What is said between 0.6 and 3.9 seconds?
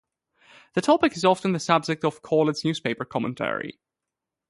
The topic is often the subject of college newspaper commentary.